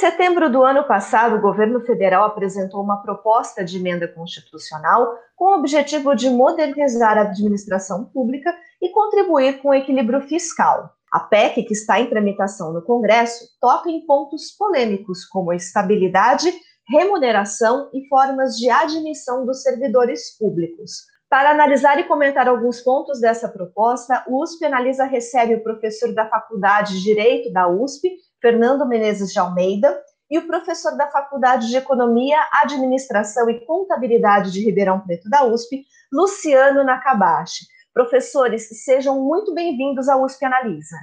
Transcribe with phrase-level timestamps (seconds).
[0.00, 5.58] Setembro do ano passado, o governo federal apresentou uma proposta de emenda constitucional com o
[5.58, 8.50] objetivo de modernizar a administração pública
[8.80, 10.90] e contribuir com o equilíbrio fiscal.
[11.12, 16.50] A PEC, que está em tramitação no Congresso, toca em pontos polêmicos como estabilidade,
[16.88, 20.92] remuneração e formas de admissão dos servidores públicos.
[21.28, 26.26] Para analisar e comentar alguns pontos dessa proposta, o USP Analisa recebe o professor da
[26.26, 28.08] Faculdade de Direito da USP,
[28.40, 34.64] Fernando Menezes de Almeida, e o professor da Faculdade de Economia, Administração e Contabilidade de
[34.64, 37.66] Ribeirão Preto da USP, Luciano Nakabashi.
[37.92, 40.96] Professores, sejam muito bem-vindos à USP Analisa.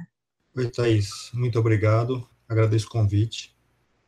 [0.55, 1.29] Oi, Thaís.
[1.33, 2.25] Muito obrigado.
[2.47, 3.53] Agradeço o convite.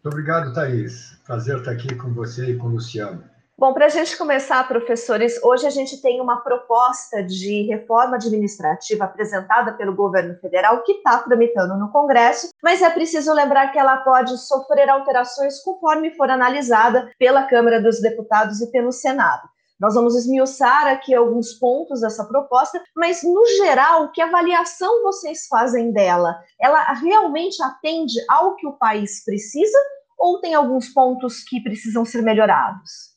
[0.02, 1.19] Muito obrigado, Thaís.
[1.25, 3.22] Prazer estar aqui com você e com o Luciano.
[3.59, 9.03] Bom, para a gente começar, professores, hoje a gente tem uma proposta de reforma administrativa
[9.03, 13.97] apresentada pelo governo federal que está tramitando no Congresso, mas é preciso lembrar que ela
[13.97, 19.49] pode sofrer alterações conforme for analisada pela Câmara dos Deputados e pelo Senado.
[19.77, 25.91] Nós vamos esmiuçar aqui alguns pontos dessa proposta, mas no geral, que avaliação vocês fazem
[25.91, 26.39] dela?
[26.61, 29.77] Ela realmente atende ao que o país precisa
[30.17, 33.08] ou tem alguns pontos que precisam ser melhorados?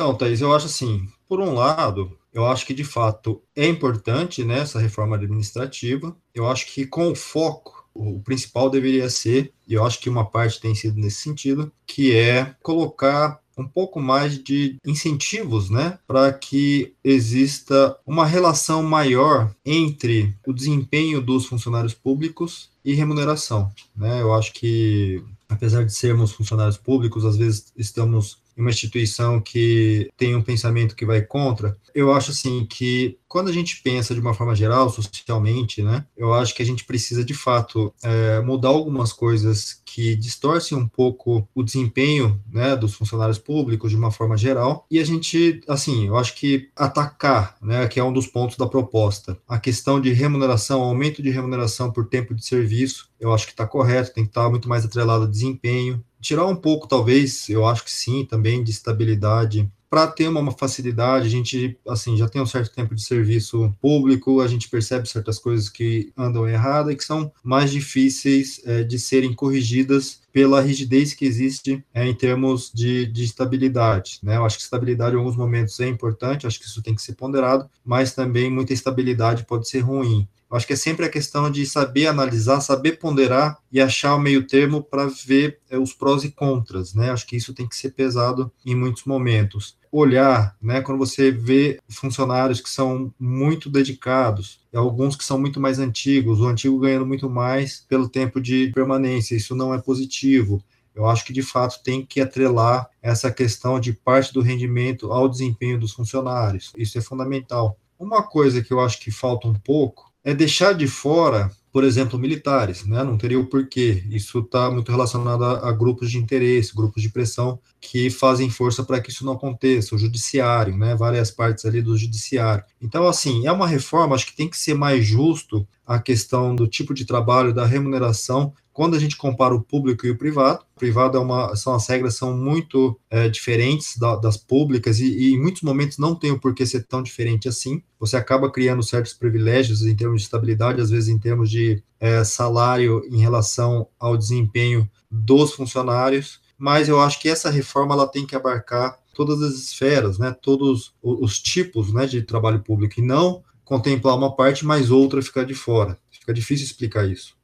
[0.00, 4.42] Então, Thaís, eu acho assim, por um lado, eu acho que de fato é importante
[4.42, 6.16] né, essa reforma administrativa.
[6.34, 10.24] Eu acho que com o foco, o principal deveria ser, e eu acho que uma
[10.24, 16.32] parte tem sido nesse sentido, que é colocar um pouco mais de incentivos, né, para
[16.32, 24.22] que exista uma relação maior entre o desempenho dos funcionários públicos e remuneração, né?
[24.22, 30.34] Eu acho que apesar de sermos funcionários públicos, às vezes estamos uma instituição que tem
[30.34, 34.34] um pensamento que vai contra, eu acho assim que quando a gente pensa de uma
[34.34, 39.12] forma geral, socialmente, né, eu acho que a gente precisa de fato é, mudar algumas
[39.12, 44.86] coisas que distorcem um pouco o desempenho né, dos funcionários públicos de uma forma geral.
[44.90, 48.66] E a gente, assim, eu acho que atacar, né, que é um dos pontos da
[48.66, 53.52] proposta, a questão de remuneração, aumento de remuneração por tempo de serviço, eu acho que
[53.52, 57.48] está correto, tem que estar tá muito mais atrelado a desempenho, tirar um pouco, talvez,
[57.48, 59.70] eu acho que sim, também de estabilidade.
[59.88, 64.40] Para ter uma, facilidade, a gente assim já tem um certo tempo de serviço público,
[64.40, 69.00] a gente percebe certas coisas que andam erradas e que são mais difíceis é, de
[69.00, 74.18] serem corrigidas pela rigidez que existe é, em termos de, de estabilidade.
[74.22, 74.36] Né?
[74.36, 77.14] Eu acho que estabilidade em alguns momentos é importante, acho que isso tem que ser
[77.14, 80.28] ponderado, mas também muita estabilidade pode ser ruim.
[80.50, 84.20] Eu acho que é sempre a questão de saber analisar, saber ponderar e achar o
[84.20, 87.12] meio termo para ver é, os prós e contras, né?
[87.12, 89.76] Acho que isso tem que ser pesado em muitos momentos.
[89.92, 90.80] Olhar, né?
[90.80, 96.46] Quando você vê funcionários que são muito dedicados, alguns que são muito mais antigos, o
[96.46, 100.62] antigo ganhando muito mais pelo tempo de permanência, isso não é positivo.
[100.94, 105.28] Eu acho que de fato tem que atrelar essa questão de parte do rendimento ao
[105.28, 106.72] desempenho dos funcionários.
[106.76, 107.78] Isso é fundamental.
[107.98, 112.18] Uma coisa que eu acho que falta um pouco é deixar de fora, por exemplo,
[112.18, 113.02] militares, né?
[113.02, 114.04] Não teria o porquê.
[114.10, 118.84] Isso está muito relacionado a, a, grupos de interesse, grupos de pressão que fazem força
[118.84, 119.94] para que isso não aconteça.
[119.94, 120.94] O judiciário, né?
[120.94, 122.64] Várias partes ali do judiciário.
[122.80, 126.68] Então, assim, é uma reforma, acho que tem que ser mais justo a questão do
[126.68, 130.78] tipo de trabalho, da remuneração, quando a gente compara o público e o privado, o
[130.78, 135.34] privado é uma, são as regras são muito é, diferentes da, das públicas e, e,
[135.34, 137.82] em muitos momentos não tem o porquê ser tão diferente assim.
[137.98, 142.22] Você acaba criando certos privilégios em termos de estabilidade, às vezes em termos de é,
[142.24, 146.40] salário em relação ao desempenho dos funcionários.
[146.60, 150.94] Mas eu acho que essa reforma ela tem que abarcar todas as esferas, né, todos
[151.02, 155.54] os tipos né, de trabalho público e não contemplar uma parte, mas outra ficar de
[155.54, 155.96] fora.
[156.10, 157.34] Fica difícil explicar isso.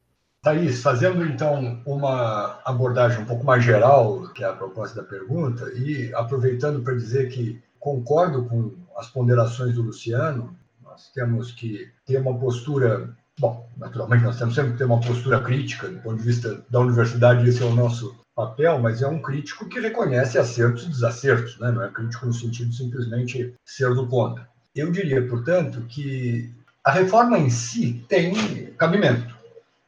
[0.43, 5.73] Thaís, fazendo então uma abordagem um pouco mais geral, que é a proposta da pergunta,
[5.73, 12.19] e aproveitando para dizer que concordo com as ponderações do Luciano, nós temos que ter
[12.19, 16.25] uma postura, bom, naturalmente nós temos sempre que ter uma postura crítica do ponto de
[16.25, 20.85] vista da universidade, esse é o nosso papel, mas é um crítico que reconhece acertos
[20.85, 21.73] e desacertos, né?
[21.73, 24.47] não é crítico no sentido de simplesmente ser do contra.
[24.75, 26.53] Eu diria, portanto, que
[26.85, 29.37] a reforma em si tem cabimento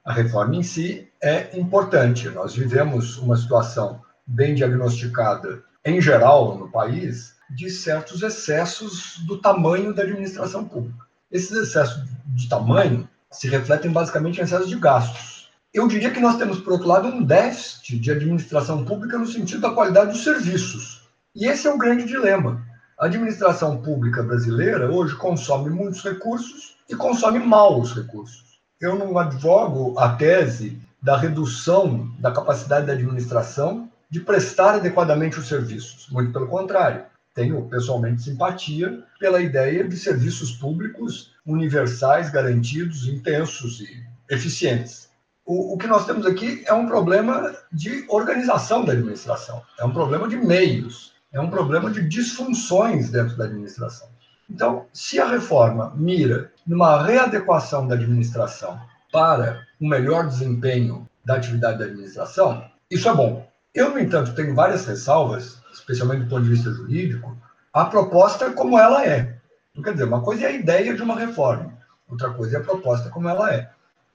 [0.08, 2.30] a reforma em si é importante.
[2.30, 9.92] Nós vivemos uma situação bem diagnosticada, em geral, no país, de certos excessos do tamanho
[9.92, 11.04] da administração pública.
[11.30, 15.37] Esses excessos de tamanho se refletem basicamente em excessos de gastos.
[15.72, 19.60] Eu diria que nós temos, por outro lado, um déficit de administração pública no sentido
[19.60, 21.06] da qualidade dos serviços.
[21.34, 22.66] E esse é o grande dilema.
[22.98, 28.58] A administração pública brasileira hoje consome muitos recursos e consome mal os recursos.
[28.80, 35.46] Eu não advogo a tese da redução da capacidade da administração de prestar adequadamente os
[35.46, 36.08] serviços.
[36.10, 37.04] Muito pelo contrário,
[37.34, 45.07] tenho pessoalmente simpatia pela ideia de serviços públicos universais, garantidos, intensos e eficientes.
[45.48, 49.90] O, o, que nós temos aqui é um problema de organização da administração, é um
[49.94, 54.10] problema de meios, é um problema de disfunções dentro da administração.
[54.50, 58.78] Então, se a reforma mira numa readequação da administração
[59.10, 63.50] para um melhor desempenho da atividade da administração, isso é bom.
[63.74, 67.34] Eu, no entanto, tenho várias ressalvas, especialmente do ponto de vista jurídico,
[67.72, 69.38] a proposta como ela é.
[69.74, 71.72] Não quer dizer, uma coisa é a ideia de uma reforma,
[72.06, 73.70] outra coisa é a proposta como ela é.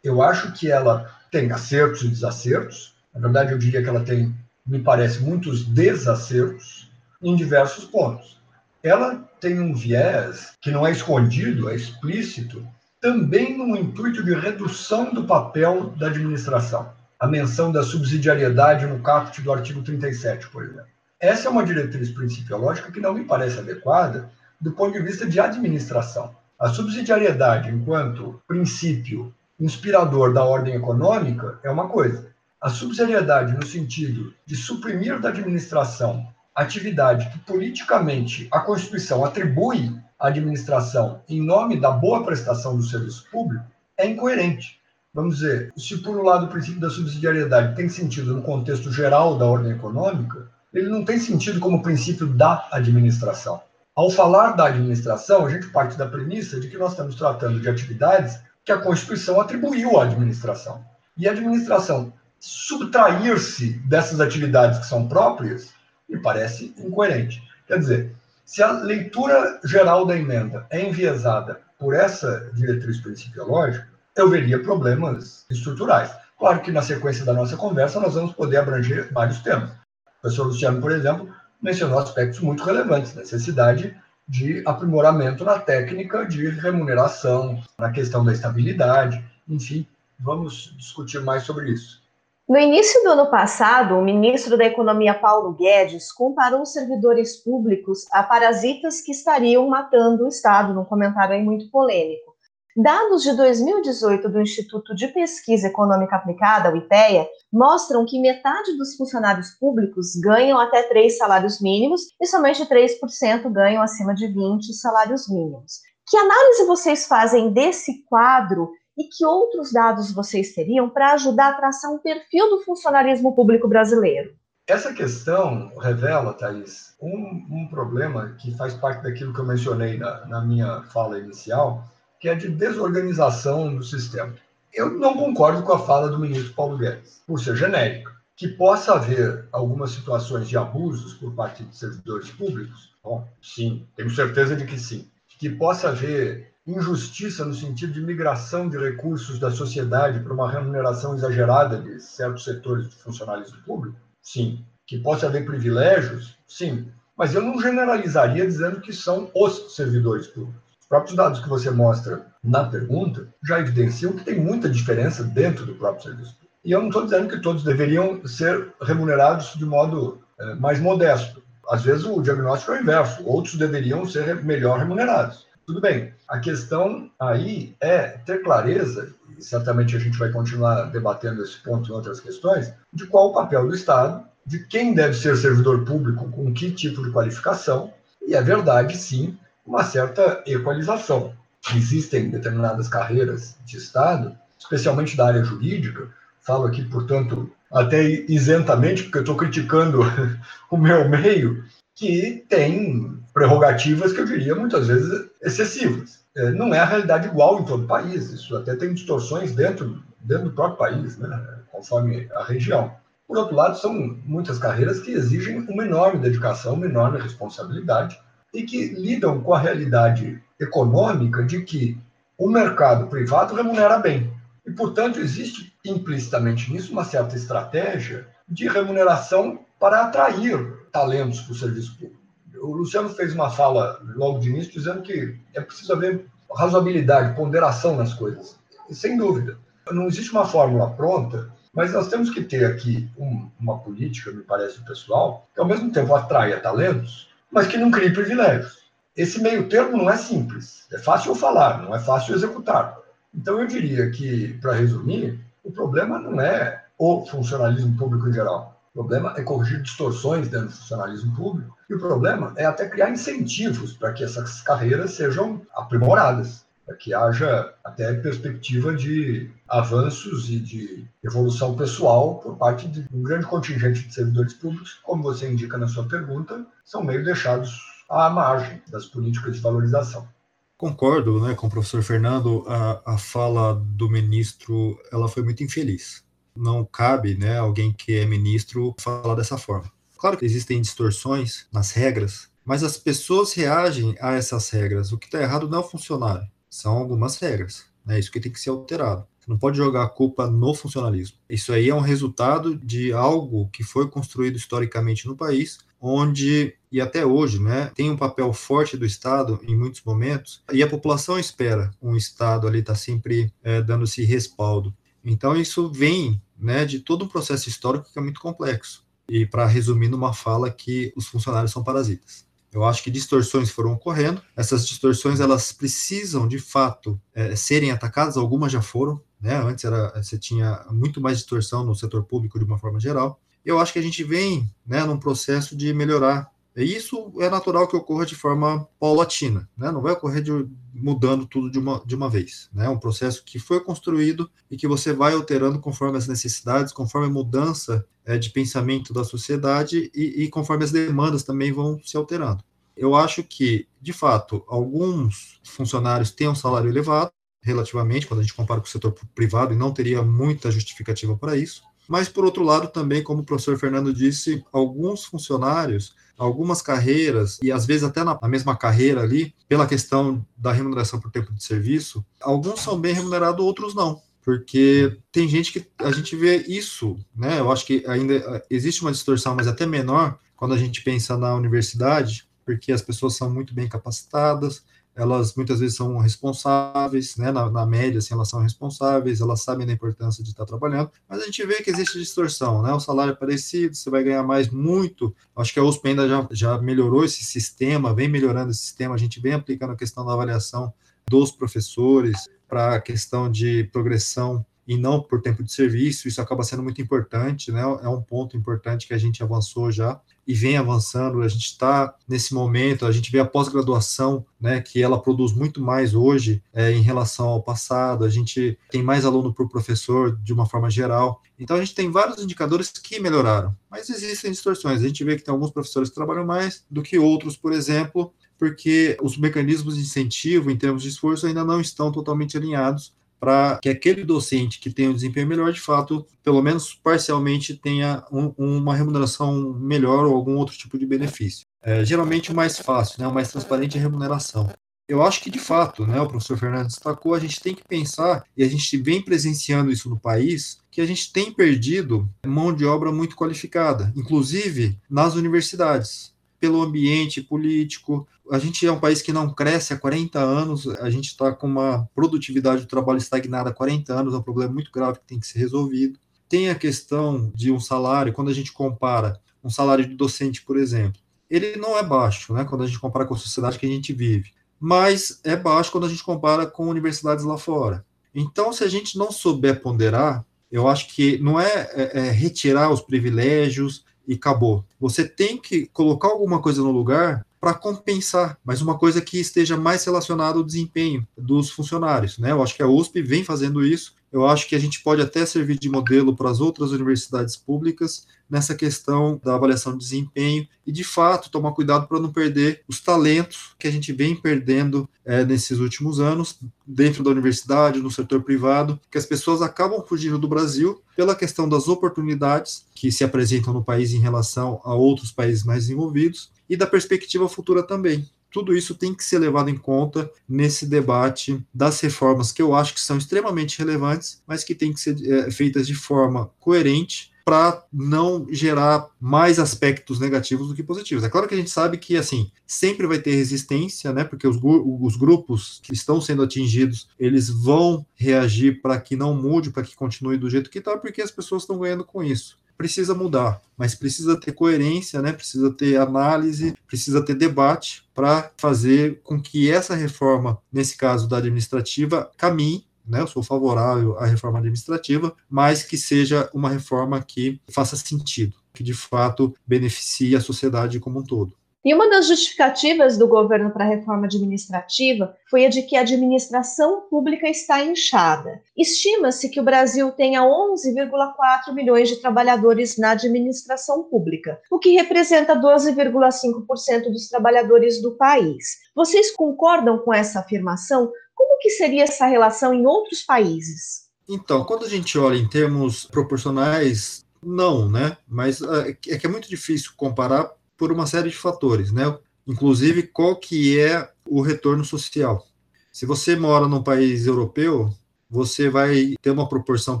[0.04, 2.94] Eu acho que ela tem acertos e desacertos.
[3.12, 4.32] Na verdade, eu diria que ela tem,
[4.64, 6.92] me parece, muitos desacertos
[7.22, 8.38] em diversos pontos.
[8.82, 12.64] Ela tem um viés que não é escondido, é explícito,
[13.00, 16.92] também no intuito de redução do papel da administração.
[17.18, 20.86] A menção da subsidiariedade no caput do artigo 37, por exemplo.
[21.18, 24.30] Essa é uma diretriz principiológica que não me parece adequada
[24.60, 26.34] do ponto de vista de administração.
[26.58, 29.32] A subsidiariedade, enquanto princípio
[29.64, 32.32] inspirador da ordem econômica, é uma coisa.
[32.60, 40.28] A subsidiariedade, no sentido de suprimir da administração atividade que politicamente a Constituição atribui à
[40.28, 43.64] administração em nome da boa prestação do serviço público,
[43.96, 44.78] é incoerente.
[45.14, 49.38] Vamos dizer, se por um lado o princípio da subsidiariedade tem sentido no contexto geral
[49.38, 53.60] da ordem econômica, ele não tem sentido como princípio da administração.
[53.94, 57.68] Ao falar da administração, a gente parte da premissa de que nós estamos tratando de
[57.68, 60.84] atividades que a Constituição atribuiu à administração.
[61.16, 65.72] E a administração subtrair-se dessas atividades que são próprias
[66.08, 67.42] me parece incoerente.
[67.66, 74.28] Quer dizer, se a leitura geral da emenda é enviesada por essa diretriz principiológica, eu
[74.28, 76.10] veria problemas estruturais.
[76.38, 79.70] Claro que na sequência da nossa conversa nós vamos poder abranger vários temas.
[79.70, 81.32] O professor Luciano, por exemplo,
[81.62, 83.96] mencionou aspectos muito relevantes, necessidade
[84.28, 89.86] de aprimoramento na técnica de remuneração, na questão da estabilidade, enfim,
[90.18, 92.02] vamos discutir mais sobre isso.
[92.48, 98.22] No início do ano passado, o ministro da Economia Paulo Guedes comparou servidores públicos a
[98.22, 102.31] parasitas que estariam matando o Estado, num comentário aí muito polêmico.
[102.74, 108.96] Dados de 2018 do Instituto de Pesquisa Econômica Aplicada, o IPEA, mostram que metade dos
[108.96, 115.28] funcionários públicos ganham até três salários mínimos e somente 3% ganham acima de 20 salários
[115.28, 115.80] mínimos.
[116.08, 121.54] Que análise vocês fazem desse quadro e que outros dados vocês teriam para ajudar a
[121.54, 124.30] traçar um perfil do funcionarismo público brasileiro?
[124.66, 130.24] Essa questão revela, Thais, um, um problema que faz parte daquilo que eu mencionei na,
[130.26, 131.84] na minha fala inicial,
[132.22, 134.32] que é de desorganização do sistema.
[134.72, 138.12] Eu não concordo com a fala do ministro Paulo Guedes, por ser genérica.
[138.36, 142.94] Que possa haver algumas situações de abusos por parte de servidores públicos?
[143.02, 145.10] Bom, sim, tenho certeza de que sim.
[145.36, 151.16] Que possa haver injustiça no sentido de migração de recursos da sociedade para uma remuneração
[151.16, 153.98] exagerada de certos setores de funcionalismo público?
[154.22, 154.64] Sim.
[154.86, 156.38] Que possa haver privilégios?
[156.46, 156.86] Sim.
[157.16, 160.71] Mas eu não generalizaria dizendo que são os servidores públicos.
[160.92, 165.64] Os próprios dados que você mostra na pergunta já evidenciam que tem muita diferença dentro
[165.64, 166.36] do próprio serviço.
[166.62, 171.42] E eu não estou dizendo que todos deveriam ser remunerados de modo é, mais modesto.
[171.70, 175.46] Às vezes o diagnóstico é o inverso, outros deveriam ser melhor remunerados.
[175.66, 176.12] Tudo bem.
[176.28, 181.88] A questão aí é ter clareza, e certamente a gente vai continuar debatendo esse ponto
[181.88, 186.30] em outras questões, de qual o papel do Estado, de quem deve ser servidor público,
[186.30, 187.94] com que tipo de qualificação,
[188.28, 191.34] e é verdade, sim, uma certa equalização.
[191.74, 196.08] Existem determinadas carreiras de Estado, especialmente da área jurídica,
[196.40, 200.00] falo aqui, portanto, até isentamente, porque eu estou criticando
[200.70, 201.64] o meu meio,
[201.94, 206.22] que tem prerrogativas que eu diria muitas vezes excessivas.
[206.36, 210.02] É, não é a realidade igual em todo o país, isso até tem distorções dentro,
[210.20, 212.94] dentro do próprio país, né, conforme a região.
[213.28, 218.18] Por outro lado, são muitas carreiras que exigem uma enorme dedicação, uma enorme responsabilidade
[218.52, 221.98] e que lidam com a realidade econômica de que
[222.38, 224.32] o mercado privado remunera bem.
[224.66, 231.56] E, portanto, existe implicitamente nisso uma certa estratégia de remuneração para atrair talentos para o
[231.56, 232.20] serviço público.
[232.60, 237.96] O Luciano fez uma fala logo de início dizendo que é preciso haver razoabilidade, ponderação
[237.96, 238.56] nas coisas.
[238.88, 239.58] E, sem dúvida.
[239.90, 244.42] Não existe uma fórmula pronta, mas nós temos que ter aqui um, uma política, me
[244.42, 248.78] parece pessoal, que ao mesmo tempo atraia talentos, mas que não crie privilégios.
[249.14, 250.86] Esse meio termo não é simples.
[250.90, 252.98] É fácil falar, não é fácil executar.
[253.34, 258.80] Então, eu diria que, para resumir, o problema não é o funcionalismo público em geral.
[258.94, 261.76] O problema é corrigir distorções dentro do funcionalismo público.
[261.88, 267.14] E o problema é até criar incentivos para que essas carreiras sejam aprimoradas, para que
[267.14, 274.06] haja até perspectiva de avanços e de evolução pessoal por parte de um grande contingente
[274.06, 277.80] de servidores públicos, como você indica na sua pergunta, são meio deixados
[278.10, 280.28] à margem das políticas de valorização.
[280.76, 286.22] Concordo né, com o professor Fernando, a, a fala do ministro ela foi muito infeliz.
[286.54, 289.90] Não cabe né, alguém que é ministro falar dessa forma.
[290.18, 295.12] Claro que existem distorções nas regras, mas as pessoas reagem a essas regras.
[295.12, 297.84] O que está errado não é o funcionário, são algumas regras.
[298.08, 299.26] É isso que tem que ser alterado.
[299.38, 301.36] Você não pode jogar a culpa no funcionalismo.
[301.48, 307.00] Isso aí é um resultado de algo que foi construído historicamente no país, onde, e
[307.00, 311.38] até hoje, né, tem um papel forte do Estado em muitos momentos, e a população
[311.38, 314.94] espera um Estado ali estar tá sempre é, dando esse respaldo.
[315.22, 319.04] Então, isso vem né, de todo um processo histórico que é muito complexo.
[319.28, 322.46] E para resumir numa fala que os funcionários são parasitas.
[322.72, 324.40] Eu acho que distorções foram ocorrendo.
[324.56, 328.36] Essas distorções elas precisam de fato é, serem atacadas.
[328.36, 329.56] Algumas já foram, né?
[329.56, 333.38] Antes era, você tinha muito mais distorção no setor público de uma forma geral.
[333.64, 336.50] Eu acho que a gente vem né, num processo de melhorar.
[336.76, 339.90] Isso é natural que ocorra de forma paulatina, né?
[339.90, 340.50] não vai ocorrer de,
[340.94, 342.70] mudando tudo de uma, de uma vez.
[342.72, 342.86] Né?
[342.86, 347.26] É um processo que foi construído e que você vai alterando conforme as necessidades, conforme
[347.26, 352.16] a mudança é, de pensamento da sociedade e, e conforme as demandas também vão se
[352.16, 352.64] alterando.
[352.96, 358.54] Eu acho que, de fato, alguns funcionários têm um salário elevado, relativamente, quando a gente
[358.54, 361.82] compara com o setor privado, e não teria muita justificativa para isso.
[362.12, 367.72] Mas, por outro lado, também, como o professor Fernando disse, alguns funcionários, algumas carreiras, e
[367.72, 372.22] às vezes até na mesma carreira ali, pela questão da remuneração por tempo de serviço,
[372.42, 374.20] alguns são bem remunerados, outros não.
[374.42, 377.58] Porque tem gente que a gente vê isso, né?
[377.58, 381.54] Eu acho que ainda existe uma distorção, mas até menor, quando a gente pensa na
[381.54, 387.70] universidade, porque as pessoas são muito bem capacitadas, elas muitas vezes são responsáveis, né, na,
[387.70, 391.44] na, média, assim, elas são responsáveis, elas sabem da importância de estar trabalhando, mas a
[391.44, 395.34] gente vê que existe distorção, né, o salário é parecido, você vai ganhar mais muito,
[395.56, 399.18] acho que a USP ainda já, já melhorou esse sistema, vem melhorando esse sistema, a
[399.18, 400.92] gente vem aplicando a questão da avaliação
[401.28, 406.62] dos professores para a questão de progressão e não por tempo de serviço, isso acaba
[406.64, 407.82] sendo muito importante, né?
[408.02, 411.42] É um ponto importante que a gente avançou já e vem avançando.
[411.42, 415.80] A gente está nesse momento, a gente vê a pós-graduação, né, que ela produz muito
[415.80, 418.24] mais hoje é, em relação ao passado.
[418.24, 421.40] A gente tem mais aluno por professor de uma forma geral.
[421.58, 425.00] Então a gente tem vários indicadores que melhoraram, mas existem distorções.
[425.00, 428.32] A gente vê que tem alguns professores que trabalham mais do que outros, por exemplo,
[428.58, 433.80] porque os mecanismos de incentivo em termos de esforço ainda não estão totalmente alinhados para
[433.82, 438.54] que aquele docente que tem um desempenho melhor, de fato, pelo menos parcialmente, tenha um,
[438.56, 441.66] uma remuneração melhor ou algum outro tipo de benefício.
[441.82, 444.70] É, geralmente o mais fácil, né, o mais transparente é a remuneração.
[445.08, 448.44] Eu acho que, de fato, né, o professor Fernando destacou, a gente tem que pensar,
[448.56, 452.86] e a gente vem presenciando isso no país, que a gente tem perdido mão de
[452.86, 458.24] obra muito qualificada, inclusive nas universidades pelo ambiente político.
[458.48, 461.66] A gente é um país que não cresce há 40 anos, a gente está com
[461.66, 465.40] uma produtividade do trabalho estagnada há 40 anos, é um problema muito grave que tem
[465.40, 466.20] que ser resolvido.
[466.48, 470.76] Tem a questão de um salário, quando a gente compara um salário de docente, por
[470.76, 473.88] exemplo, ele não é baixo, né, quando a gente compara com a sociedade que a
[473.88, 478.06] gente vive, mas é baixo quando a gente compara com universidades lá fora.
[478.32, 482.88] Então, se a gente não souber ponderar, eu acho que não é, é, é retirar
[482.88, 484.84] os privilégios, e acabou.
[485.00, 489.76] Você tem que colocar alguma coisa no lugar para compensar, mas uma coisa que esteja
[489.76, 492.38] mais relacionada ao desempenho dos funcionários.
[492.38, 492.50] Né?
[492.50, 495.44] Eu acho que a USP vem fazendo isso eu acho que a gente pode até
[495.44, 500.92] servir de modelo para as outras universidades públicas nessa questão da avaliação de desempenho e,
[500.92, 505.42] de fato, tomar cuidado para não perder os talentos que a gente vem perdendo é,
[505.42, 510.46] nesses últimos anos, dentro da universidade, no setor privado, que as pessoas acabam fugindo do
[510.46, 515.64] Brasil pela questão das oportunidades que se apresentam no país em relação a outros países
[515.64, 518.28] mais desenvolvidos e da perspectiva futura também.
[518.50, 522.92] Tudo isso tem que ser levado em conta nesse debate das reformas que eu acho
[522.92, 527.84] que são extremamente relevantes, mas que têm que ser é, feitas de forma coerente para
[527.92, 531.24] não gerar mais aspectos negativos do que positivos.
[531.24, 534.24] É claro que a gente sabe que assim sempre vai ter resistência, né?
[534.24, 539.70] Porque os, os grupos que estão sendo atingidos eles vão reagir para que não mude,
[539.70, 543.14] para que continue do jeito que está, porque as pessoas estão ganhando com isso precisa
[543.14, 545.32] mudar, mas precisa ter coerência, né?
[545.32, 551.36] precisa ter análise, precisa ter debate para fazer com que essa reforma, nesse caso da
[551.36, 557.60] administrativa, caminhe né, eu sou favorável à reforma administrativa, mas que seja uma reforma que
[557.68, 561.56] faça sentido, que de fato beneficie a sociedade como um todo.
[561.84, 566.02] E uma das justificativas do governo para a reforma administrativa foi a de que a
[566.02, 568.62] administração pública está inchada.
[568.76, 575.56] Estima-se que o Brasil tenha 11,4 milhões de trabalhadores na administração pública, o que representa
[575.56, 578.78] 12,5% dos trabalhadores do país.
[578.94, 581.10] Vocês concordam com essa afirmação?
[581.34, 584.08] Como que seria essa relação em outros países?
[584.28, 588.16] Então, quando a gente olha em termos proporcionais, não, né?
[588.26, 592.16] Mas é, é que é muito difícil comparar por uma série de fatores, né?
[592.46, 595.46] Inclusive, qual que é o retorno social?
[595.92, 597.92] Se você mora num país europeu,
[598.30, 600.00] você vai ter uma proporção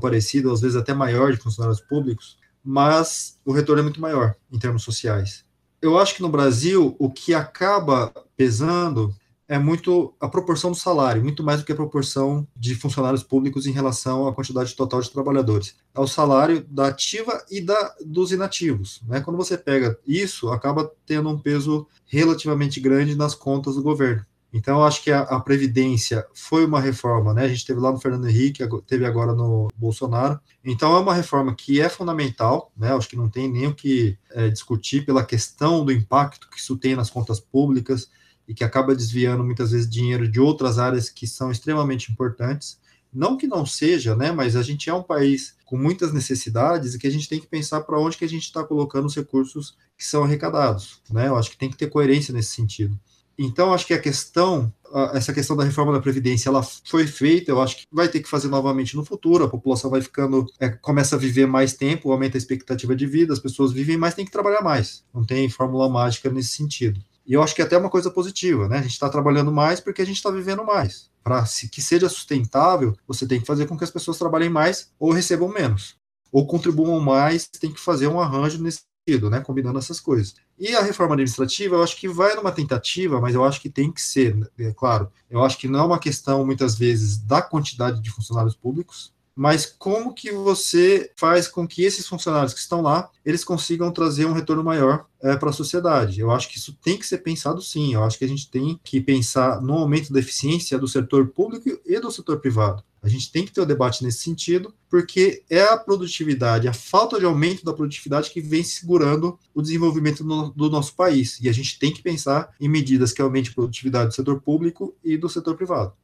[0.00, 4.58] parecida, às vezes até maior, de funcionários públicos, mas o retorno é muito maior em
[4.58, 5.44] termos sociais.
[5.80, 9.14] Eu acho que no Brasil, o que acaba pesando
[9.48, 13.66] é muito a proporção do salário, muito mais do que a proporção de funcionários públicos
[13.66, 15.76] em relação à quantidade total de trabalhadores.
[15.94, 19.02] É o salário da ativa e da, dos inativos.
[19.06, 19.20] Né?
[19.20, 24.24] Quando você pega isso, acaba tendo um peso relativamente grande nas contas do governo.
[24.52, 27.44] Então, eu acho que a, a, Previdência foi uma reforma, né?
[27.44, 30.38] A gente teve lá no Fernando Henrique, teve agora no Bolsonaro.
[30.62, 32.92] Então, é uma reforma que é fundamental, né?
[32.92, 36.76] Acho que não tem nem o que é, discutir pela questão do impacto que isso
[36.76, 38.10] tem nas contas públicas,
[38.46, 42.78] e que acaba desviando muitas vezes dinheiro de outras áreas que são extremamente importantes.
[43.12, 46.98] Não que não seja, né, mas a gente é um país com muitas necessidades e
[46.98, 49.76] que a gente tem que pensar para onde que a gente está colocando os recursos
[49.96, 51.28] que são arrecadados, né?
[51.28, 52.98] Eu acho que tem que ter coerência nesse sentido.
[53.38, 54.72] Então, acho que a questão,
[55.14, 58.28] essa questão da reforma da Previdência, ela foi feita, eu acho que vai ter que
[58.28, 62.36] fazer novamente no futuro, a população vai ficando, é, começa a viver mais tempo, aumenta
[62.36, 65.04] a expectativa de vida, as pessoas vivem mais, tem que trabalhar mais.
[65.12, 67.00] Não tem fórmula mágica nesse sentido.
[67.26, 68.78] E eu acho que é até uma coisa positiva, né?
[68.78, 71.10] A gente está trabalhando mais porque a gente está vivendo mais.
[71.22, 75.12] Para que seja sustentável, você tem que fazer com que as pessoas trabalhem mais ou
[75.12, 75.96] recebam menos.
[76.32, 79.40] Ou contribuam mais, tem que fazer um arranjo nesse sentido, né?
[79.40, 80.34] Combinando essas coisas.
[80.58, 83.92] E a reforma administrativa, eu acho que vai numa tentativa, mas eu acho que tem
[83.92, 85.10] que ser, é claro.
[85.30, 89.66] Eu acho que não é uma questão, muitas vezes, da quantidade de funcionários públicos, mas
[89.66, 94.32] como que você faz com que esses funcionários que estão lá, eles consigam trazer um
[94.32, 96.20] retorno maior é, para a sociedade?
[96.20, 98.78] Eu acho que isso tem que ser pensado sim, eu acho que a gente tem
[98.82, 102.82] que pensar no aumento da eficiência do setor público e do setor privado.
[103.02, 106.72] A gente tem que ter o um debate nesse sentido, porque é a produtividade, a
[106.72, 111.40] falta de aumento da produtividade que vem segurando o desenvolvimento do, do nosso país.
[111.40, 114.94] E a gente tem que pensar em medidas que aumentem a produtividade do setor público
[115.02, 115.94] e do setor privado.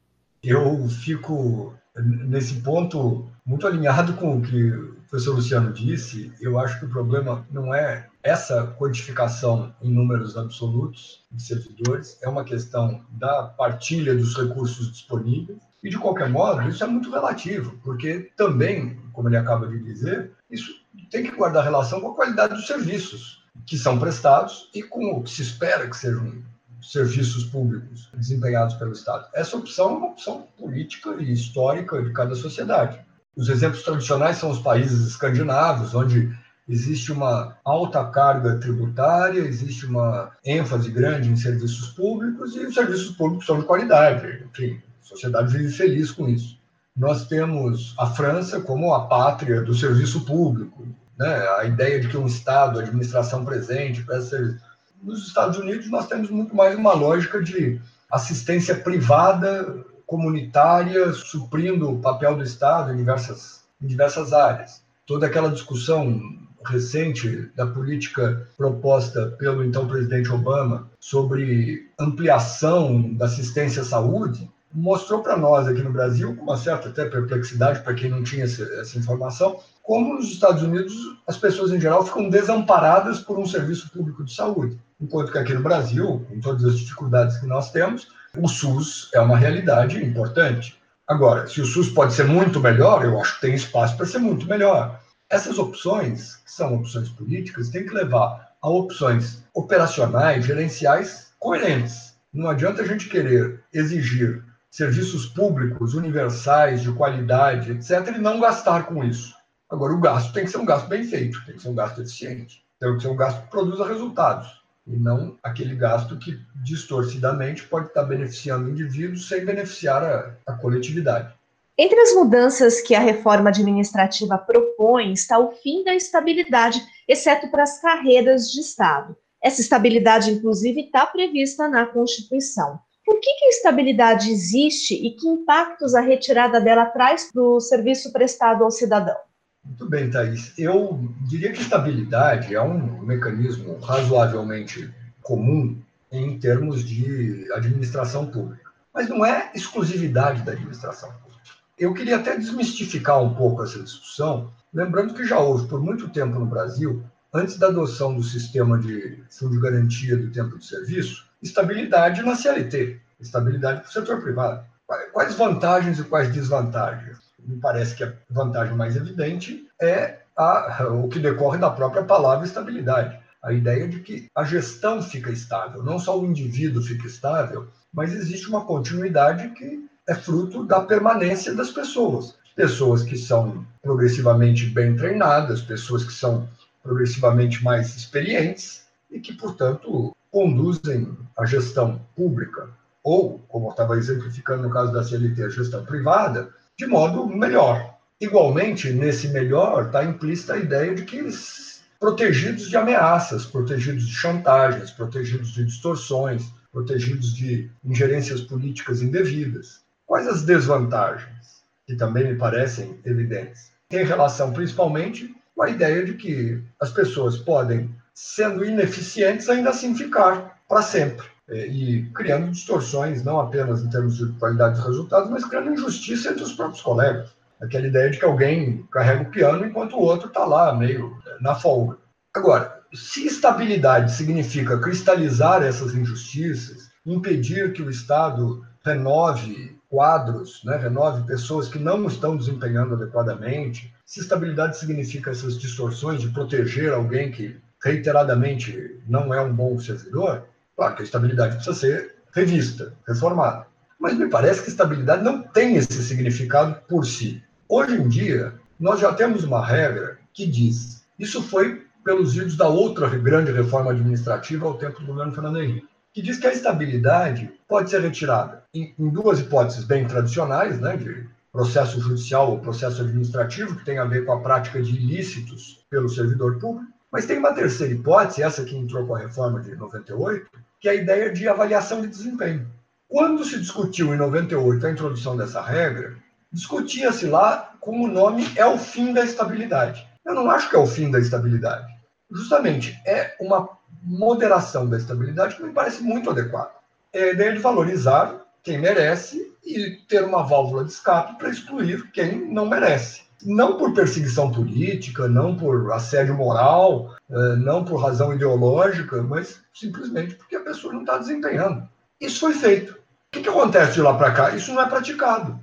[0.43, 6.33] Eu fico nesse ponto muito alinhado com o que o professor Luciano disse.
[6.41, 12.29] Eu acho que o problema não é essa quantificação em números absolutos de servidores, é
[12.29, 15.59] uma questão da partilha dos recursos disponíveis.
[15.83, 20.33] E, de qualquer modo, isso é muito relativo, porque também, como ele acaba de dizer,
[20.51, 20.73] isso
[21.11, 25.23] tem que guardar relação com a qualidade dos serviços que são prestados e com o
[25.23, 26.43] que se espera que sejam
[26.83, 29.27] serviços públicos desempenhados pelo Estado.
[29.35, 33.01] Essa opção é uma opção política e histórica de cada sociedade.
[33.37, 36.33] Os exemplos tradicionais são os países escandinavos, onde
[36.69, 43.17] existe uma alta carga tributária, existe uma ênfase grande em serviços públicos e os serviços
[43.17, 44.45] públicos são de qualidade.
[44.51, 46.59] Enfim, a sociedade vive feliz com isso.
[46.97, 50.87] Nós temos a França como a pátria do serviço público,
[51.17, 51.49] né?
[51.59, 54.68] a ideia de que um Estado, a administração presente, presta serviço
[55.03, 57.81] nos Estados Unidos, nós temos muito mais uma lógica de
[58.11, 64.83] assistência privada, comunitária, suprindo o papel do Estado em diversas, em diversas áreas.
[65.07, 66.21] Toda aquela discussão
[66.65, 75.23] recente da política proposta pelo então presidente Obama sobre ampliação da assistência à saúde mostrou
[75.23, 78.63] para nós aqui no Brasil, com uma certa até perplexidade para quem não tinha essa,
[78.75, 80.95] essa informação, como nos Estados Unidos
[81.27, 84.79] as pessoas em geral ficam desamparadas por um serviço público de saúde.
[85.01, 89.21] Enquanto que aqui no Brasil, com todas as dificuldades que nós temos, o SUS é
[89.21, 90.77] uma realidade importante.
[91.07, 94.19] Agora, se o SUS pode ser muito melhor, eu acho que tem espaço para ser
[94.19, 95.01] muito melhor.
[95.31, 102.15] Essas opções, que são opções políticas, têm que levar a opções operacionais, gerenciais coerentes.
[102.31, 108.83] Não adianta a gente querer exigir serviços públicos universais, de qualidade, etc., e não gastar
[108.83, 109.38] com isso.
[109.71, 112.01] Agora, o gasto tem que ser um gasto bem feito, tem que ser um gasto
[112.01, 117.65] eficiente, tem que ser um gasto que produza resultados, e não aquele gasto que distorcidamente
[117.65, 121.35] pode estar beneficiando indivíduos sem beneficiar a, a coletividade.
[121.77, 127.63] Entre as mudanças que a reforma administrativa propõe está o fim da estabilidade, exceto para
[127.63, 129.15] as carreiras de Estado.
[129.41, 132.81] Essa estabilidade, inclusive, está prevista na Constituição.
[133.05, 137.61] Por que, que a estabilidade existe e que impactos a retirada dela traz para o
[137.61, 139.28] serviço prestado ao cidadão?
[139.69, 140.59] Muito bem, Thaís.
[140.59, 145.79] Eu diria que estabilidade é um mecanismo razoavelmente comum
[146.11, 151.53] em termos de administração pública, mas não é exclusividade da administração pública.
[151.79, 156.39] Eu queria até desmistificar um pouco essa discussão, lembrando que já houve por muito tempo
[156.39, 161.27] no Brasil, antes da adoção do sistema de fundo de garantia do tempo de serviço,
[161.43, 164.65] estabilidade na CLT, estabilidade para o setor privado.
[165.13, 167.28] Quais vantagens e quais desvantagens?
[167.49, 172.47] Me parece que a vantagem mais evidente é a, o que decorre da própria palavra
[172.47, 173.19] estabilidade.
[173.43, 178.13] A ideia de que a gestão fica estável, não só o indivíduo fica estável, mas
[178.13, 182.37] existe uma continuidade que é fruto da permanência das pessoas.
[182.55, 186.47] Pessoas que são progressivamente bem treinadas, pessoas que são
[186.83, 192.69] progressivamente mais experientes e que, portanto, conduzem a gestão pública,
[193.03, 197.99] ou, como eu estava exemplificando no caso da CLT, a gestão privada, de modo melhor.
[198.21, 204.15] Igualmente, nesse melhor está implícita a ideia de que eles protegidos de ameaças, protegidos de
[204.15, 209.81] chantagens, protegidos de distorções, protegidos de ingerências políticas indevidas.
[210.07, 213.73] Quais as desvantagens, que também me parecem evidentes?
[213.89, 219.97] Tem relação principalmente com a ideia de que as pessoas podem sendo ineficientes, ainda assim
[219.97, 221.27] ficar para sempre.
[221.49, 226.31] É, e criando distorções, não apenas em termos de qualidade dos resultados, mas criando injustiça
[226.31, 227.31] entre os próprios colegas.
[227.61, 231.43] Aquela ideia de que alguém carrega o piano enquanto o outro está lá, meio é,
[231.43, 231.97] na folga.
[232.35, 241.27] Agora, se estabilidade significa cristalizar essas injustiças, impedir que o Estado renove quadros, né, renove
[241.27, 247.57] pessoas que não estão desempenhando adequadamente, se estabilidade significa essas distorções de proteger alguém que
[247.83, 250.47] reiteradamente não é um bom servidor,
[250.79, 253.67] claro que a estabilidade precisa ser revista, reformada.
[253.99, 257.43] Mas me parece que estabilidade não tem esse significado por si.
[257.69, 262.69] Hoje em dia, nós já temos uma regra que diz: isso foi pelos vídeos da
[262.69, 267.51] outra grande reforma administrativa ao tempo do governo Fernando Henrique, que diz que a estabilidade
[267.67, 273.03] pode ser retirada em, em duas hipóteses bem tradicionais, né, de processo judicial ou processo
[273.03, 277.39] administrativo, que tem a ver com a prática de ilícitos pelo servidor público, mas tem
[277.39, 280.47] uma terceira hipótese, essa que entrou com a reforma de 98,
[280.81, 282.67] que é a ideia de avaliação de desempenho.
[283.09, 286.17] Quando se discutiu em 98 a introdução dessa regra,
[286.53, 290.07] discutia-se lá como o nome é o fim da estabilidade.
[290.25, 291.87] Eu não acho que é o fim da estabilidade.
[292.31, 293.69] Justamente, é uma
[294.03, 296.71] moderação da estabilidade que me parece muito adequada.
[297.13, 302.11] É a ideia de valorizar quem merece e ter uma válvula de escape para excluir
[302.13, 308.35] quem não merece não por perseguição política, não por assédio moral, eh, não por razão
[308.35, 311.89] ideológica, mas simplesmente porque a pessoa não está desempenhando.
[312.21, 312.93] Isso foi feito.
[312.93, 312.97] O
[313.31, 314.51] que, que acontece de lá para cá?
[314.51, 315.59] Isso não é praticado.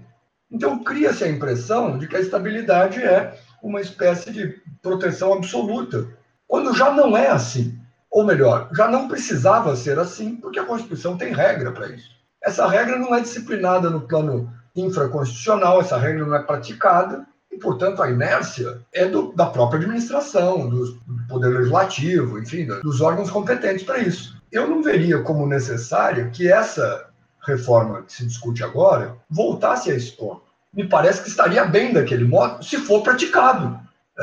[0.52, 6.08] Então cria-se a impressão de que a estabilidade é uma espécie de proteção absoluta,
[6.48, 7.80] quando já não é assim.
[8.12, 12.12] Ou melhor, já não precisava ser assim, porque a Constituição tem regra para isso.
[12.42, 18.04] Essa regra não é disciplinada no plano infraconstitucional, essa regra não é praticada, e, portanto,
[18.04, 24.00] a inércia é do, da própria administração, do, Poder Legislativo, enfim, dos órgãos competentes para
[24.00, 24.36] isso.
[24.52, 27.08] Eu não veria como necessário que essa
[27.42, 30.44] reforma que se discute agora voltasse a esse ponto.
[30.74, 33.80] Me parece que estaria bem daquele modo se for praticado.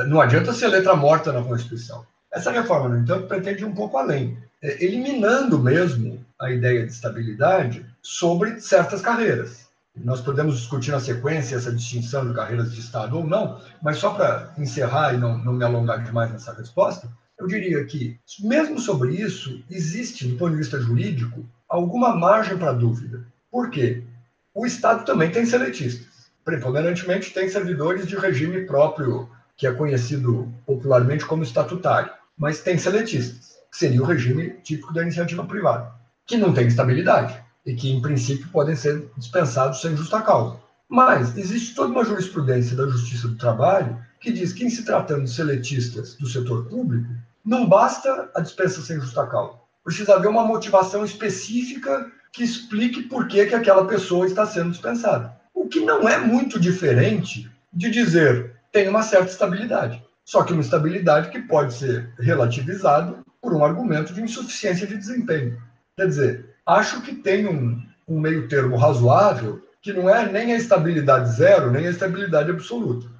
[0.06, 2.04] Não adianta ser letra morta na Constituição.
[2.30, 6.92] Essa reforma, no entanto, pretende ir um pouco além, é, eliminando mesmo a ideia de
[6.92, 9.66] estabilidade sobre certas carreiras.
[9.94, 14.10] Nós podemos discutir na sequência essa distinção de carreiras de Estado ou não, mas só
[14.14, 19.14] para encerrar e não, não me alongar demais nessa resposta, eu diria que, mesmo sobre
[19.14, 23.22] isso, existe, do ponto de vista jurídico, alguma margem para dúvida.
[23.50, 24.02] Por quê?
[24.54, 26.30] O Estado também tem seletistas.
[26.42, 32.10] Preponderantemente, tem servidores de regime próprio, que é conhecido popularmente como estatutário.
[32.36, 35.92] Mas tem seletistas, que seria o regime típico da iniciativa privada,
[36.26, 40.60] que não tem estabilidade e que, em princípio, podem ser dispensados sem justa causa.
[40.88, 45.24] Mas existe toda uma jurisprudência da Justiça do Trabalho que diz que, em se tratando
[45.24, 47.08] de seletistas do setor público,
[47.44, 49.58] não basta a dispensa sem justa causa.
[49.84, 55.36] Precisa haver uma motivação específica que explique por que, que aquela pessoa está sendo dispensada.
[55.54, 60.02] O que não é muito diferente de dizer tem uma certa estabilidade.
[60.24, 65.60] Só que uma estabilidade que pode ser relativizada por um argumento de insuficiência de desempenho.
[65.96, 70.56] Quer dizer, acho que tem um, um meio termo razoável que não é nem a
[70.56, 73.10] estabilidade zero, nem a estabilidade absoluta.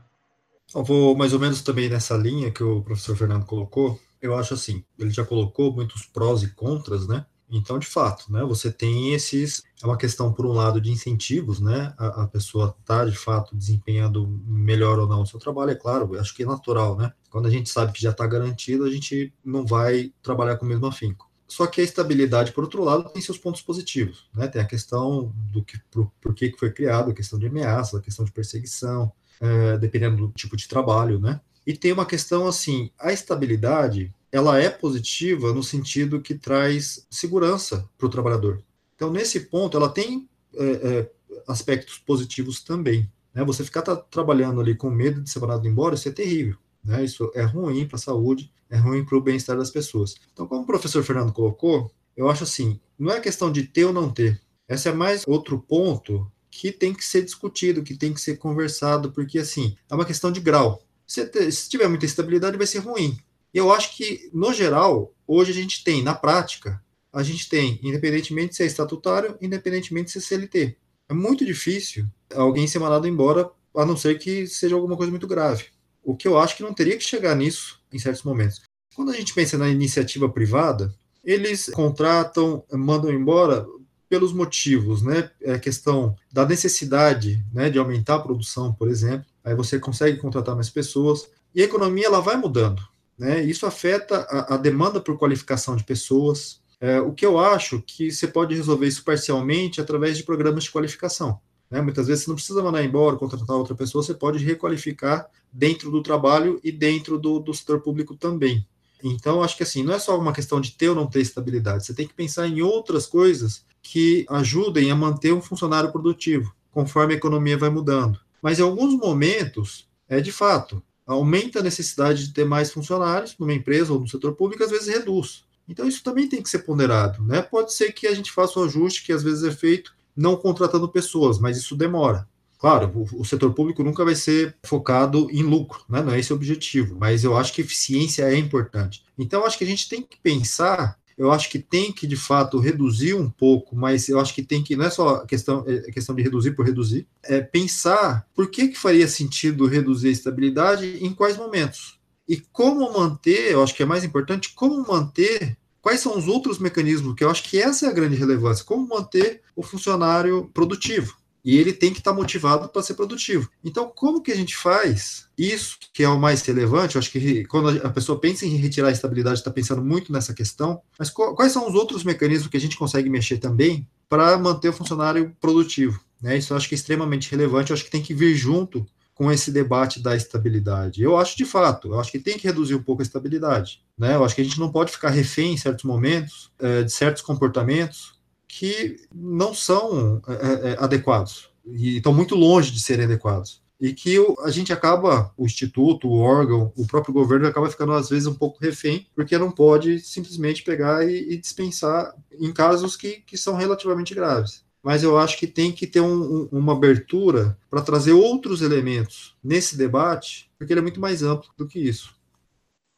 [0.74, 4.00] Eu vou mais ou menos também nessa linha que o professor Fernando colocou.
[4.20, 7.26] Eu acho assim, ele já colocou muitos prós e contras, né?
[7.50, 9.62] Então, de fato, né, você tem esses.
[9.82, 11.92] É uma questão, por um lado, de incentivos, né?
[11.98, 16.18] A, a pessoa está, de fato, desempenhando melhor ou não o seu trabalho, é claro,
[16.18, 17.12] acho que é natural, né?
[17.28, 20.68] Quando a gente sabe que já está garantido, a gente não vai trabalhar com o
[20.68, 21.31] mesmo afinco.
[21.52, 24.48] Só que a estabilidade, por outro lado, tem seus pontos positivos, né?
[24.48, 28.00] Tem a questão do que, por, por que foi criado, a questão de ameaça, a
[28.00, 31.42] questão de perseguição, é, dependendo do tipo de trabalho, né?
[31.66, 37.86] E tem uma questão assim, a estabilidade ela é positiva no sentido que traz segurança
[37.98, 38.62] para o trabalhador.
[38.96, 41.10] Então, nesse ponto, ela tem é, é,
[41.46, 43.06] aspectos positivos também.
[43.34, 43.44] Né?
[43.44, 46.56] Você ficar tra trabalhando ali com medo de ser mandado embora, isso é terrível.
[46.84, 47.04] Né?
[47.04, 50.14] Isso é ruim para a saúde, é ruim para o bem-estar das pessoas.
[50.32, 53.92] Então, como o professor Fernando colocou, eu acho assim, não é questão de ter ou
[53.92, 54.40] não ter.
[54.68, 59.12] Esse é mais outro ponto que tem que ser discutido, que tem que ser conversado,
[59.12, 60.82] porque assim, é uma questão de grau.
[61.06, 63.18] Se, se tiver muita estabilidade, vai ser ruim.
[63.52, 67.78] E eu acho que, no geral, hoje a gente tem, na prática, a gente tem,
[67.82, 70.76] independentemente se é estatutário, independentemente se é CLT.
[71.08, 75.26] É muito difícil alguém ser mandado embora, a não ser que seja alguma coisa muito
[75.26, 75.66] grave.
[76.02, 78.62] O que eu acho que não teria que chegar nisso em certos momentos.
[78.94, 80.92] Quando a gente pensa na iniciativa privada,
[81.24, 83.66] eles contratam, mandam embora
[84.08, 85.30] pelos motivos, né?
[85.40, 89.26] É a questão da necessidade, né, de aumentar a produção, por exemplo.
[89.42, 92.82] Aí você consegue contratar mais pessoas e a economia ela vai mudando.
[93.18, 93.42] Né?
[93.42, 96.60] Isso afeta a, a demanda por qualificação de pessoas.
[96.80, 100.70] É, o que eu acho que você pode resolver isso parcialmente através de programas de
[100.70, 101.40] qualificação.
[101.72, 101.80] Né?
[101.80, 106.02] Muitas vezes você não precisa mandar embora, contratar outra pessoa, você pode requalificar dentro do
[106.02, 108.68] trabalho e dentro do, do setor público também.
[109.02, 111.86] Então, acho que assim, não é só uma questão de ter ou não ter estabilidade,
[111.86, 117.14] você tem que pensar em outras coisas que ajudem a manter um funcionário produtivo, conforme
[117.14, 118.20] a economia vai mudando.
[118.42, 123.54] Mas em alguns momentos, é de fato, aumenta a necessidade de ter mais funcionários numa
[123.54, 125.44] empresa ou no setor público, às vezes reduz.
[125.66, 127.40] Então isso também tem que ser ponderado, né?
[127.40, 130.88] Pode ser que a gente faça um ajuste que às vezes é feito não contratando
[130.88, 132.28] pessoas, mas isso demora.
[132.58, 136.00] Claro, o, o, setor público nunca vai ser focado em lucro, né?
[136.00, 139.02] não é esse o objetivo, mas eu acho que eficiência é importante.
[139.18, 142.58] Então, acho que a gente tem que pensar eu acho que tem que, de fato,
[142.58, 146.14] reduzir um pouco, mas eu acho que tem que, não é só questão, é questão
[146.14, 151.14] de reduzir por reduzir, é pensar por que, que faria sentido reduzir a estabilidade em
[151.14, 151.98] quais momentos.
[152.28, 156.58] E como manter, eu acho que é mais importante, como manter quais são os outros
[156.58, 161.20] mecanismos, que eu acho que essa é a grande relevância, como manter o funcionário produtivo.
[161.44, 163.50] E ele tem que estar motivado para ser produtivo.
[163.64, 166.94] Então, como que a gente faz isso, que é o mais relevante?
[166.94, 170.32] Eu acho que quando a pessoa pensa em retirar a estabilidade, está pensando muito nessa
[170.32, 170.80] questão.
[170.96, 174.72] Mas quais são os outros mecanismos que a gente consegue mexer também para manter o
[174.72, 176.00] funcionário produtivo?
[176.22, 176.38] Né?
[176.38, 177.70] Isso eu acho que é extremamente relevante.
[177.70, 181.02] Eu acho que tem que vir junto com esse debate da estabilidade.
[181.02, 183.82] Eu acho de fato, eu acho que tem que reduzir um pouco a estabilidade.
[183.96, 184.14] Né?
[184.14, 187.22] Eu acho que a gente não pode ficar refém em certos momentos é, de certos
[187.22, 193.62] comportamentos que não são é, é, adequados e estão muito longe de serem adequados.
[193.80, 198.08] E que a gente acaba, o instituto, o órgão, o próprio governo acaba ficando às
[198.08, 203.22] vezes um pouco refém, porque não pode simplesmente pegar e, e dispensar em casos que,
[203.26, 207.56] que são relativamente graves mas eu acho que tem que ter um, um, uma abertura
[207.70, 212.14] para trazer outros elementos nesse debate, porque ele é muito mais amplo do que isso.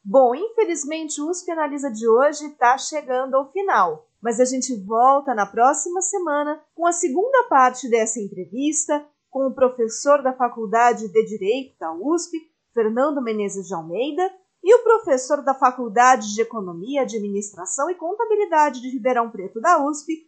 [0.03, 5.35] Bom, infelizmente o USP Analisa de hoje está chegando ao final mas a gente volta
[5.35, 11.25] na próxima semana com a segunda parte dessa entrevista com o professor da Faculdade de
[11.27, 12.35] Direito da USP,
[12.73, 14.27] Fernando Menezes de Almeida,
[14.63, 20.27] e o professor da Faculdade de Economia, Administração e Contabilidade de Ribeirão Preto da USP,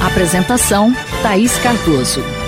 [0.00, 2.43] Apresentação Thaís Cardoso.